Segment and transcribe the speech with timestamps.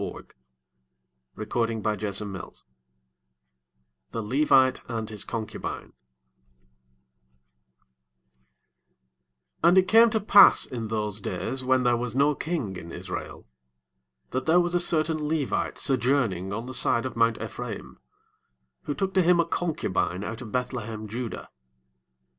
[0.01, 0.15] 2000.
[0.25, 0.35] 19
[1.35, 2.51] The Book of Judges 19
[4.09, 5.93] The Levite and His Concubine
[9.59, 12.91] 1 And it came to pass in those days, when there was no king in
[12.91, 13.45] Israel,
[14.31, 17.99] that there was a certain Levite sojourning on the side of mount E'phra im,
[18.85, 21.47] who took to him a concubine out of Beth–lehem–judah.